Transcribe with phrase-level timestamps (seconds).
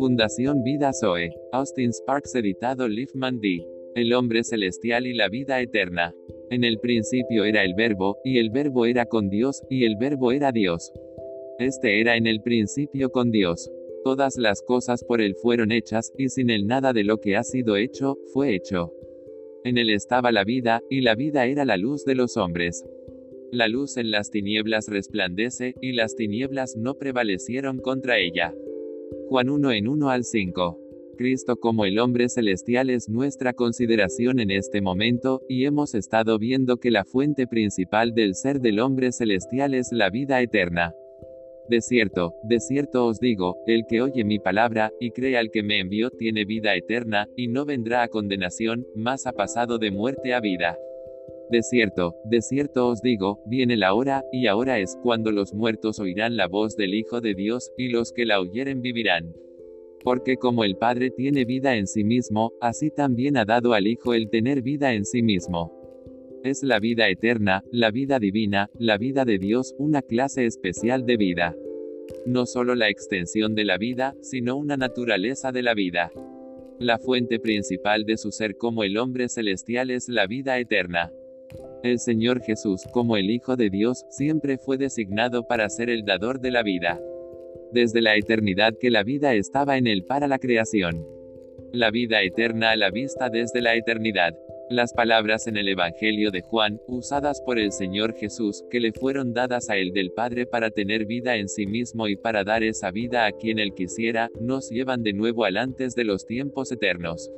[0.00, 1.28] Fundación Vida Zoe.
[1.52, 3.66] Austin Sparks editado Liefman D.
[3.94, 6.14] El hombre celestial y la vida eterna.
[6.48, 10.32] En el principio era el verbo, y el verbo era con Dios, y el verbo
[10.32, 10.90] era Dios.
[11.58, 13.70] Este era en el principio con Dios.
[14.02, 17.42] Todas las cosas por él fueron hechas, y sin él nada de lo que ha
[17.42, 18.94] sido hecho, fue hecho.
[19.64, 22.86] En él estaba la vida, y la vida era la luz de los hombres.
[23.52, 28.54] La luz en las tinieblas resplandece, y las tinieblas no prevalecieron contra ella.
[29.30, 30.76] Juan 1 en 1 al 5.
[31.16, 36.78] Cristo como el hombre celestial es nuestra consideración en este momento, y hemos estado viendo
[36.78, 40.94] que la fuente principal del ser del hombre celestial es la vida eterna.
[41.68, 45.62] De cierto, de cierto os digo, el que oye mi palabra, y cree al que
[45.62, 50.34] me envió, tiene vida eterna, y no vendrá a condenación, mas ha pasado de muerte
[50.34, 50.76] a vida.
[51.50, 55.98] De cierto, de cierto os digo, viene la hora, y ahora es cuando los muertos
[55.98, 59.34] oirán la voz del Hijo de Dios, y los que la oyeren vivirán.
[60.04, 64.14] Porque como el Padre tiene vida en sí mismo, así también ha dado al Hijo
[64.14, 65.72] el tener vida en sí mismo.
[66.44, 71.16] Es la vida eterna, la vida divina, la vida de Dios, una clase especial de
[71.16, 71.56] vida.
[72.26, 76.12] No solo la extensión de la vida, sino una naturaleza de la vida.
[76.78, 81.12] La fuente principal de su ser como el hombre celestial es la vida eterna.
[81.82, 86.38] El Señor Jesús, como el Hijo de Dios, siempre fue designado para ser el dador
[86.38, 87.00] de la vida.
[87.72, 91.06] Desde la eternidad que la vida estaba en él para la creación.
[91.72, 94.34] La vida eterna a la vista desde la eternidad.
[94.68, 99.32] Las palabras en el Evangelio de Juan, usadas por el Señor Jesús, que le fueron
[99.32, 102.90] dadas a él del Padre para tener vida en sí mismo y para dar esa
[102.90, 107.30] vida a quien él quisiera, nos llevan de nuevo al antes de los tiempos eternos.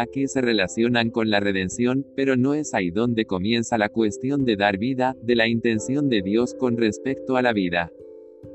[0.00, 4.56] Aquí se relacionan con la redención, pero no es ahí donde comienza la cuestión de
[4.56, 7.92] dar vida, de la intención de Dios con respecto a la vida.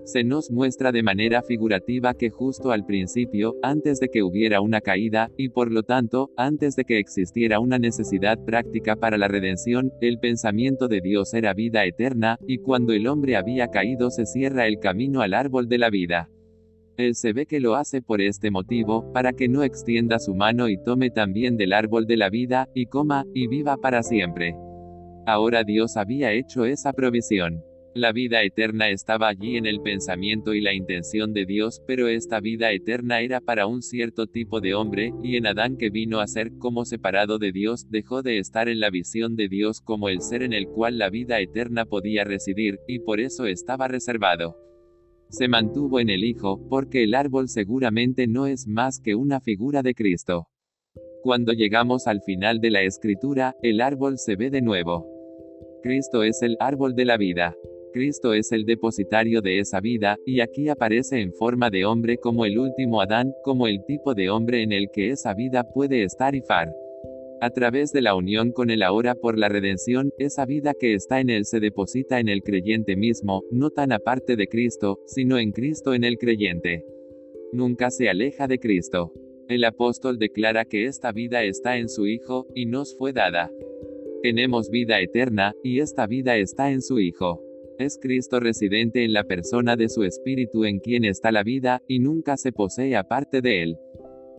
[0.06, 4.82] Se nos muestra de manera figurativa que justo al principio, antes de que hubiera una
[4.82, 9.92] caída, y por lo tanto, antes de que existiera una necesidad práctica para la redención,
[10.02, 14.66] el pensamiento de Dios era vida eterna, y cuando el hombre había caído se cierra
[14.66, 16.28] el camino al árbol de la vida.
[16.98, 20.70] Él se ve que lo hace por este motivo, para que no extienda su mano
[20.70, 24.56] y tome también del árbol de la vida, y coma, y viva para siempre.
[25.26, 27.62] Ahora Dios había hecho esa provisión.
[27.96, 32.42] La vida eterna estaba allí en el pensamiento y la intención de Dios, pero esta
[32.42, 36.28] vida eterna era para un cierto tipo de hombre, y en Adán que vino a
[36.28, 40.22] ser como separado de Dios, dejó de estar en la visión de Dios como el
[40.22, 44.58] ser en el cual la vida eterna podía residir, y por eso estaba reservado.
[45.30, 49.82] Se mantuvo en el Hijo, porque el árbol seguramente no es más que una figura
[49.82, 50.48] de Cristo.
[51.24, 55.08] Cuando llegamos al final de la escritura, el árbol se ve de nuevo.
[55.82, 57.56] Cristo es el árbol de la vida.
[57.94, 62.46] Cristo es el depositario de esa vida, y aquí aparece en forma de hombre como
[62.46, 66.36] el último Adán, como el tipo de hombre en el que esa vida puede estar
[66.36, 66.74] y far.
[67.42, 71.20] A través de la unión con él ahora por la redención, esa vida que está
[71.20, 75.52] en él se deposita en el creyente mismo, no tan aparte de Cristo, sino en
[75.52, 76.86] Cristo en el creyente.
[77.52, 79.12] Nunca se aleja de Cristo.
[79.50, 83.52] El apóstol declara que esta vida está en su Hijo, y nos fue dada.
[84.24, 87.44] Tenemos vida eterna, y esta vida está en su Hijo.
[87.78, 92.00] Es Cristo residente en la persona de su Espíritu en quien está la vida, y
[92.00, 93.78] nunca se posee aparte de él.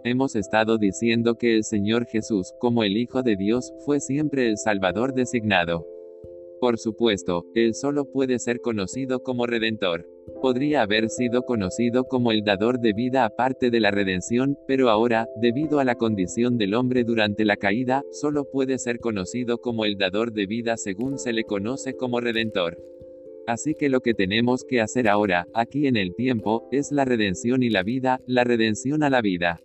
[0.09, 4.57] Hemos estado diciendo que el Señor Jesús, como el Hijo de Dios, fue siempre el
[4.57, 5.85] Salvador designado.
[6.61, 10.09] Por supuesto, Él solo puede ser conocido como Redentor.
[10.41, 15.27] Podría haber sido conocido como el dador de vida aparte de la redención, pero ahora,
[15.43, 19.99] debido a la condición del hombre durante la caída, solo puede ser conocido como el
[19.99, 22.79] dador de vida según se le conoce como Redentor.
[23.49, 27.65] Así que lo que tenemos que hacer ahora, aquí en el tiempo, es la redención
[27.65, 29.61] y la vida, la redención a la vida.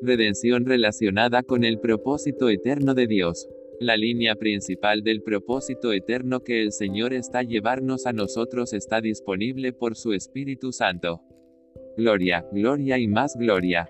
[0.00, 3.48] Redención relacionada con el propósito eterno de Dios.
[3.80, 9.72] La línea principal del propósito eterno que el Señor está llevarnos a nosotros está disponible
[9.72, 11.20] por su Espíritu Santo.
[11.96, 13.88] Gloria, gloria y más gloria.